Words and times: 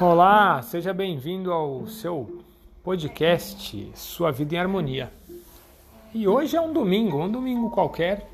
Olá, 0.00 0.60
seja 0.60 0.92
bem-vindo 0.92 1.52
ao 1.52 1.86
seu 1.86 2.42
podcast 2.82 3.92
Sua 3.94 4.32
Vida 4.32 4.56
em 4.56 4.58
Harmonia. 4.58 5.12
E 6.12 6.26
hoje 6.26 6.56
é 6.56 6.60
um 6.60 6.72
domingo, 6.72 7.22
um 7.22 7.30
domingo 7.30 7.70
qualquer, 7.70 8.28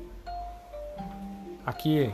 aqui 1.63 2.09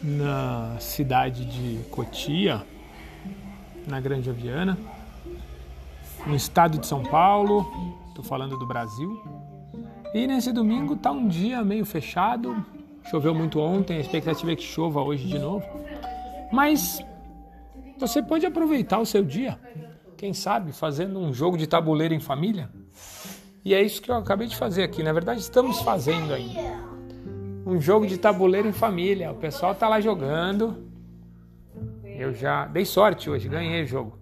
na 0.00 0.76
cidade 0.78 1.44
de 1.44 1.82
Cotia, 1.90 2.62
na 3.88 4.00
Grande 4.00 4.30
Aviana, 4.30 4.78
no 6.24 6.36
estado 6.36 6.78
de 6.78 6.86
São 6.86 7.02
Paulo, 7.02 7.66
estou 8.08 8.24
falando 8.24 8.56
do 8.56 8.66
Brasil. 8.66 9.20
E 10.14 10.28
nesse 10.28 10.52
domingo 10.52 10.94
tá 10.94 11.10
um 11.10 11.26
dia 11.26 11.64
meio 11.64 11.84
fechado, 11.84 12.64
choveu 13.10 13.34
muito 13.34 13.58
ontem, 13.58 13.96
a 13.96 14.00
expectativa 14.00 14.52
é 14.52 14.56
que 14.56 14.62
chova 14.62 15.02
hoje 15.02 15.26
de 15.26 15.40
novo. 15.40 15.66
Mas 16.52 17.04
você 18.00 18.22
pode 18.22 18.46
aproveitar 18.46 18.98
o 18.98 19.04
seu 19.04 19.22
dia, 19.22 19.58
quem 20.16 20.32
sabe, 20.32 20.72
fazendo 20.72 21.20
um 21.20 21.32
jogo 21.32 21.58
de 21.58 21.66
tabuleiro 21.66 22.14
em 22.14 22.20
família. 22.20 22.70
E 23.62 23.74
é 23.74 23.82
isso 23.82 24.00
que 24.00 24.10
eu 24.10 24.14
acabei 24.14 24.48
de 24.48 24.56
fazer 24.56 24.82
aqui. 24.82 25.02
Na 25.02 25.12
verdade, 25.12 25.40
estamos 25.40 25.80
fazendo 25.82 26.32
ainda. 26.32 26.60
Um 27.66 27.78
jogo 27.78 28.06
de 28.06 28.16
tabuleiro 28.16 28.66
em 28.66 28.72
família. 28.72 29.30
O 29.30 29.34
pessoal 29.34 29.74
tá 29.74 29.86
lá 29.86 30.00
jogando. 30.00 30.88
Eu 32.04 32.32
já 32.32 32.66
dei 32.66 32.86
sorte 32.86 33.28
hoje, 33.28 33.48
ganhei 33.48 33.82
o 33.82 33.86
jogo. 33.86 34.18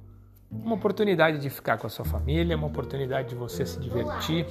Uma 0.50 0.74
oportunidade 0.74 1.38
de 1.38 1.48
ficar 1.48 1.78
com 1.78 1.86
a 1.86 1.90
sua 1.90 2.04
família, 2.04 2.56
uma 2.56 2.66
oportunidade 2.66 3.28
de 3.28 3.34
você 3.36 3.64
se 3.64 3.78
divertir, 3.78 4.46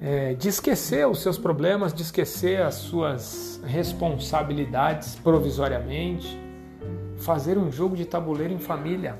é, 0.00 0.34
de 0.34 0.48
esquecer 0.48 1.06
os 1.06 1.20
seus 1.20 1.38
problemas, 1.38 1.92
de 1.92 2.02
esquecer 2.02 2.62
as 2.62 2.74
suas 2.74 3.60
responsabilidades 3.64 5.14
provisoriamente 5.16 6.49
fazer 7.20 7.58
um 7.58 7.70
jogo 7.70 7.96
de 7.96 8.04
tabuleiro 8.04 8.52
em 8.52 8.58
família, 8.58 9.18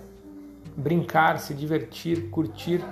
brincar, 0.76 1.38
se 1.38 1.54
divertir, 1.54 2.30
curtir 2.30 2.82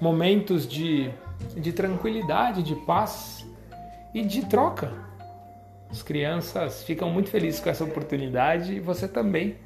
momentos 0.00 0.66
de, 0.66 1.10
de 1.56 1.72
tranquilidade, 1.72 2.62
de 2.62 2.74
paz 2.74 3.46
e 4.12 4.22
de 4.22 4.44
troca. 4.46 4.92
As 5.90 6.02
crianças 6.02 6.82
ficam 6.82 7.10
muito 7.10 7.30
felizes 7.30 7.60
com 7.60 7.70
essa 7.70 7.84
oportunidade 7.84 8.74
e 8.74 8.80
você 8.80 9.06
também. 9.06 9.56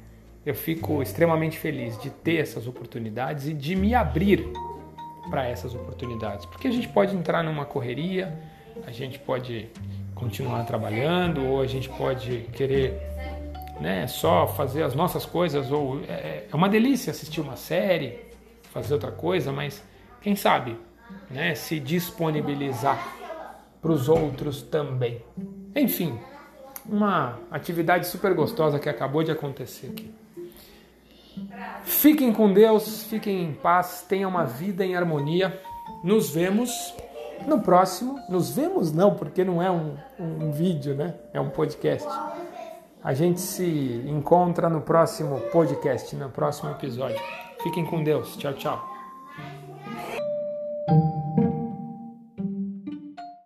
Eu 0.45 0.55
fico 0.55 1.03
extremamente 1.03 1.57
feliz 1.57 1.99
de 1.99 2.09
ter 2.09 2.37
essas 2.37 2.67
oportunidades 2.67 3.47
e 3.47 3.53
de 3.53 3.75
me 3.75 3.93
abrir 3.93 4.51
para 5.29 5.47
essas 5.47 5.75
oportunidades, 5.75 6.45
porque 6.45 6.67
a 6.67 6.71
gente 6.71 6.89
pode 6.89 7.15
entrar 7.15 7.43
numa 7.43 7.63
correria, 7.63 8.39
a 8.87 8.91
gente 8.91 9.19
pode 9.19 9.69
continuar 10.15 10.63
trabalhando 10.65 11.45
ou 11.45 11.61
a 11.61 11.67
gente 11.67 11.87
pode 11.89 12.47
querer 12.53 13.10
né, 13.79 14.07
só 14.07 14.47
fazer 14.47 14.83
as 14.83 14.93
nossas 14.93 15.25
coisas, 15.25 15.71
ou 15.71 16.01
é, 16.07 16.45
é 16.51 16.55
uma 16.55 16.69
delícia 16.69 17.11
assistir 17.11 17.41
uma 17.41 17.55
série, 17.55 18.19
fazer 18.71 18.93
outra 18.93 19.11
coisa, 19.11 19.51
mas 19.51 19.83
quem 20.21 20.35
sabe 20.35 20.77
né, 21.29 21.55
se 21.55 21.79
disponibilizar 21.79 23.15
para 23.81 23.91
os 23.91 24.07
outros 24.07 24.61
também. 24.61 25.23
Enfim, 25.75 26.19
uma 26.85 27.39
atividade 27.49 28.07
super 28.07 28.33
gostosa 28.33 28.79
que 28.79 28.89
acabou 28.89 29.23
de 29.23 29.31
acontecer 29.31 29.87
aqui. 29.87 30.13
Fiquem 31.83 32.33
com 32.33 32.51
Deus, 32.51 33.03
fiquem 33.03 33.43
em 33.43 33.53
paz, 33.53 34.05
tenham 34.07 34.29
uma 34.29 34.45
vida 34.45 34.85
em 34.85 34.95
harmonia. 34.95 35.59
Nos 36.03 36.29
vemos 36.29 36.93
no 37.47 37.61
próximo. 37.61 38.19
Nos 38.29 38.55
vemos 38.55 38.91
não, 38.91 39.15
porque 39.15 39.43
não 39.43 39.61
é 39.61 39.71
um, 39.71 39.95
um 40.19 40.51
vídeo, 40.51 40.95
né? 40.95 41.15
É 41.33 41.39
um 41.39 41.49
podcast. 41.49 42.07
A 43.03 43.13
gente 43.13 43.41
se 43.41 44.03
encontra 44.07 44.69
no 44.69 44.81
próximo 44.81 45.39
podcast, 45.51 46.15
no 46.15 46.29
próximo 46.29 46.71
episódio. 46.71 47.19
Fiquem 47.63 47.85
com 47.85 48.03
Deus. 48.03 48.37
Tchau, 48.37 48.53
tchau. 48.53 48.91